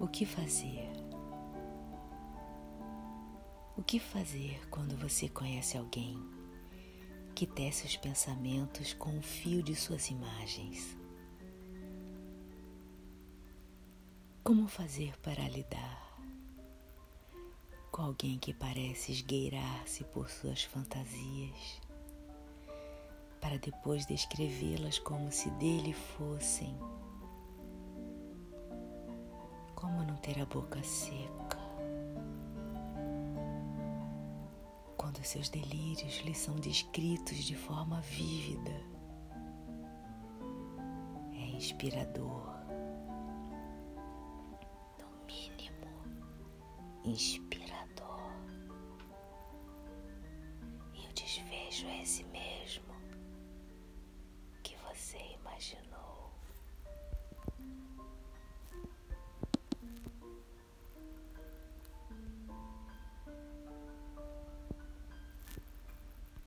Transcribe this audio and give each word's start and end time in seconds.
O 0.00 0.06
que 0.06 0.24
fazer? 0.24 0.88
O 3.76 3.82
que 3.82 3.98
fazer 3.98 4.64
quando 4.70 4.96
você 4.96 5.28
conhece 5.28 5.76
alguém 5.76 6.16
que 7.34 7.44
tece 7.44 7.84
os 7.84 7.96
pensamentos 7.96 8.94
com 8.94 9.18
o 9.18 9.22
fio 9.22 9.60
de 9.60 9.74
suas 9.74 10.08
imagens? 10.08 10.96
Como 14.44 14.68
fazer 14.68 15.18
para 15.18 15.48
lidar 15.48 16.16
com 17.90 18.02
alguém 18.02 18.38
que 18.38 18.54
parece 18.54 19.10
esgueirar-se 19.10 20.04
por 20.04 20.30
suas 20.30 20.62
fantasias, 20.62 21.80
para 23.40 23.58
depois 23.58 24.06
descrevê-las 24.06 25.00
como 25.00 25.32
se 25.32 25.50
dele 25.50 25.92
fossem? 25.92 26.78
Como 29.80 30.02
não 30.02 30.16
ter 30.16 30.40
a 30.40 30.44
boca 30.44 30.82
seca 30.82 31.56
quando 34.96 35.22
seus 35.22 35.48
delírios 35.48 36.18
lhe 36.24 36.34
são 36.34 36.56
descritos 36.56 37.36
de 37.44 37.54
forma 37.54 38.00
vívida? 38.00 38.72
É 41.32 41.50
inspirador, 41.56 42.56
no 44.98 45.26
mínimo, 45.28 45.86
inspirador. 47.04 48.32
Eu 50.92 51.12
desvejo 51.14 51.86
esse 52.02 52.24
mesmo. 52.24 52.57